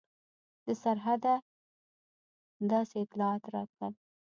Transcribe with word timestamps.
د 0.65 0.67
سرحده 0.81 1.33
داسې 2.71 2.95
اطلاعات 3.05 3.43
راتلل. 3.55 3.93